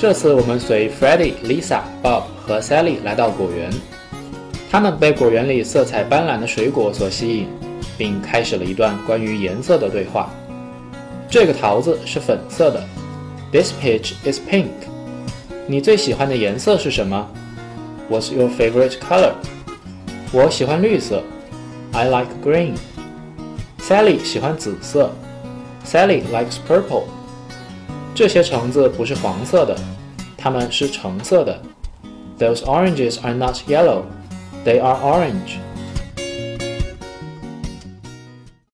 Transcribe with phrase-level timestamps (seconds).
[0.00, 3.68] 这次我们随 Freddie、Lisa、Bob 和 Sally 来到果园，
[4.70, 7.48] 他们被果园里色彩斑斓的水果所吸引，
[7.98, 10.30] 并开始了一段关于颜色的对话。
[11.28, 12.80] 这个桃子是粉色的
[13.50, 14.68] ，This peach is pink。
[15.66, 17.28] 你最喜欢的颜色是什么
[18.08, 19.32] ？What's your favorite color？
[20.30, 21.24] 我喜欢绿色
[21.90, 22.74] ，I like green。
[23.80, 25.10] Sally 喜欢紫色
[25.84, 27.02] ，Sally likes purple。
[28.18, 29.76] 这些橙子不是黄色的，
[30.36, 31.56] 它们是橙色的。
[32.36, 34.02] Those oranges are not yellow,
[34.64, 35.60] they are orange。